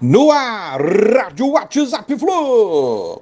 No 0.00 0.30
ar, 0.30 0.80
Rádio 0.80 1.48
WhatsApp 1.48 2.16
Flu. 2.16 3.20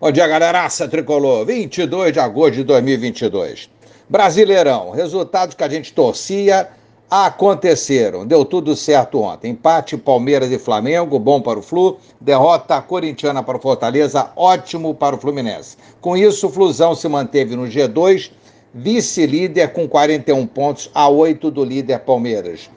Bom 0.00 0.10
dia, 0.10 0.26
galeraça 0.26 0.88
tricolor. 0.88 1.46
22 1.46 2.12
de 2.12 2.18
agosto 2.18 2.54
de 2.54 2.64
2022. 2.64 3.70
Brasileirão, 4.08 4.90
resultados 4.90 5.54
que 5.54 5.62
a 5.62 5.68
gente 5.68 5.92
torcia 5.92 6.68
aconteceram. 7.08 8.26
Deu 8.26 8.44
tudo 8.44 8.74
certo 8.74 9.20
ontem. 9.20 9.52
Empate 9.52 9.96
Palmeiras 9.96 10.50
e 10.50 10.58
Flamengo, 10.58 11.20
bom 11.20 11.40
para 11.40 11.60
o 11.60 11.62
Flu. 11.62 11.96
Derrota 12.20 12.82
corintiana 12.82 13.44
para 13.44 13.56
o 13.56 13.60
Fortaleza, 13.60 14.32
ótimo 14.34 14.92
para 14.96 15.14
o 15.14 15.18
Fluminense. 15.18 15.76
Com 16.00 16.16
isso, 16.16 16.48
o 16.48 16.50
Flusão 16.50 16.96
se 16.96 17.06
manteve 17.06 17.54
no 17.54 17.68
G2 17.68 18.32
vice-líder 18.74 19.72
com 19.72 19.88
41 19.88 20.46
pontos 20.46 20.90
a 20.94 21.08
8 21.08 21.50
do 21.50 21.64
líder 21.64 22.00
Palmeiras. 22.00 22.70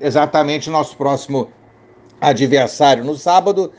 Exatamente 0.00 0.68
nosso 0.68 0.96
próximo 0.96 1.48
adversário 2.20 3.04
no 3.04 3.16
sábado. 3.16 3.72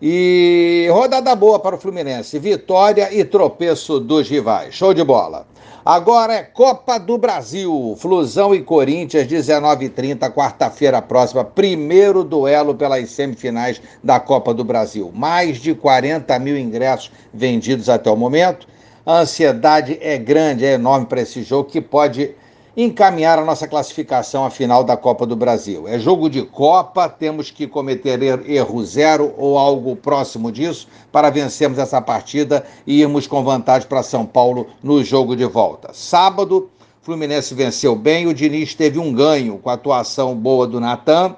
E 0.00 0.88
rodada 0.92 1.34
boa 1.34 1.58
para 1.58 1.76
o 1.76 1.78
Fluminense. 1.78 2.38
Vitória 2.38 3.12
e 3.12 3.24
tropeço 3.24 3.98
dos 3.98 4.28
rivais. 4.28 4.74
Show 4.74 4.92
de 4.92 5.02
bola. 5.02 5.46
Agora 5.84 6.34
é 6.34 6.42
Copa 6.42 6.98
do 6.98 7.18
Brasil. 7.18 7.94
Flusão 7.98 8.54
e 8.54 8.62
Corinthians, 8.62 9.26
19h30, 9.26 10.30
quarta-feira 10.32 11.00
próxima. 11.02 11.44
Primeiro 11.44 12.24
duelo 12.24 12.74
pelas 12.74 13.10
semifinais 13.10 13.80
da 14.02 14.18
Copa 14.18 14.54
do 14.54 14.64
Brasil. 14.64 15.10
Mais 15.14 15.58
de 15.58 15.74
40 15.74 16.38
mil 16.38 16.58
ingressos 16.58 17.10
vendidos 17.32 17.88
até 17.88 18.10
o 18.10 18.16
momento. 18.16 18.66
A 19.06 19.20
ansiedade 19.20 19.98
é 20.00 20.16
grande, 20.16 20.64
é 20.64 20.72
enorme 20.72 21.04
para 21.04 21.20
esse 21.20 21.42
jogo 21.42 21.68
que 21.68 21.78
pode 21.78 22.34
encaminhar 22.74 23.38
a 23.38 23.44
nossa 23.44 23.68
classificação 23.68 24.46
à 24.46 24.50
final 24.50 24.82
da 24.82 24.96
Copa 24.96 25.26
do 25.26 25.36
Brasil. 25.36 25.86
É 25.86 25.98
jogo 25.98 26.30
de 26.30 26.40
Copa, 26.40 27.06
temos 27.06 27.50
que 27.50 27.66
cometer 27.66 28.22
er-, 28.22 28.50
erro 28.50 28.82
zero 28.82 29.34
ou 29.36 29.58
algo 29.58 29.94
próximo 29.94 30.50
disso 30.50 30.88
para 31.12 31.28
vencermos 31.28 31.78
essa 31.78 32.00
partida 32.00 32.64
e 32.86 33.02
irmos 33.02 33.26
com 33.26 33.44
vantagem 33.44 33.86
para 33.86 34.02
São 34.02 34.24
Paulo 34.24 34.68
no 34.82 35.04
jogo 35.04 35.36
de 35.36 35.44
volta. 35.44 35.90
Sábado, 35.92 36.70
Fluminense 37.02 37.54
venceu 37.54 37.94
bem, 37.94 38.26
o 38.26 38.32
Diniz 38.32 38.74
teve 38.74 38.98
um 38.98 39.12
ganho 39.12 39.58
com 39.58 39.68
a 39.68 39.74
atuação 39.74 40.34
boa 40.34 40.66
do 40.66 40.80
Natan, 40.80 41.36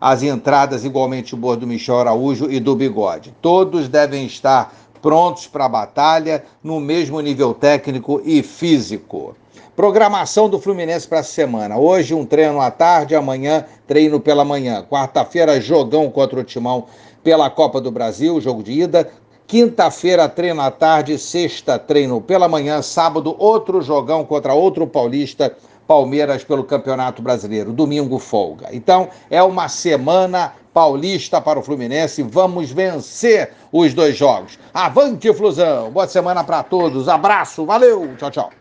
as 0.00 0.22
entradas 0.22 0.84
igualmente 0.84 1.34
boas 1.34 1.58
do 1.58 1.66
Michel 1.66 1.98
Araújo 1.98 2.48
e 2.48 2.60
do 2.60 2.76
Bigode. 2.76 3.34
Todos 3.42 3.88
devem 3.88 4.24
estar 4.24 4.72
prontos 5.00 5.46
para 5.46 5.64
a 5.64 5.68
batalha, 5.68 6.44
no 6.62 6.80
mesmo 6.80 7.20
nível 7.20 7.54
técnico 7.54 8.20
e 8.24 8.42
físico. 8.42 9.36
Programação 9.74 10.48
do 10.48 10.58
Fluminense 10.58 11.06
para 11.06 11.20
a 11.20 11.22
semana. 11.22 11.78
Hoje 11.78 12.12
um 12.12 12.26
treino 12.26 12.60
à 12.60 12.70
tarde, 12.70 13.14
amanhã 13.14 13.64
treino 13.86 14.18
pela 14.18 14.44
manhã. 14.44 14.84
Quarta-feira, 14.88 15.60
jogão 15.60 16.10
contra 16.10 16.40
o 16.40 16.44
Timão 16.44 16.86
pela 17.22 17.48
Copa 17.48 17.80
do 17.80 17.90
Brasil, 17.90 18.40
jogo 18.40 18.62
de 18.62 18.72
ida. 18.72 19.08
Quinta-feira, 19.48 20.28
treino 20.28 20.60
à 20.60 20.70
tarde. 20.70 21.18
Sexta, 21.18 21.78
treino 21.78 22.20
pela 22.20 22.46
manhã. 22.46 22.82
Sábado, 22.82 23.34
outro 23.38 23.80
jogão 23.80 24.22
contra 24.22 24.52
outro 24.52 24.86
paulista 24.86 25.56
Palmeiras 25.86 26.44
pelo 26.44 26.62
Campeonato 26.62 27.22
Brasileiro. 27.22 27.72
Domingo, 27.72 28.18
folga. 28.18 28.68
Então, 28.72 29.08
é 29.30 29.42
uma 29.42 29.66
semana 29.66 30.52
paulista 30.74 31.40
para 31.40 31.58
o 31.58 31.62
Fluminense. 31.62 32.22
Vamos 32.22 32.70
vencer 32.70 33.54
os 33.72 33.94
dois 33.94 34.18
jogos. 34.18 34.58
Avante, 34.74 35.32
Flusão! 35.32 35.90
Boa 35.90 36.06
semana 36.06 36.44
para 36.44 36.62
todos. 36.62 37.08
Abraço, 37.08 37.64
valeu, 37.64 38.14
tchau, 38.18 38.30
tchau. 38.30 38.58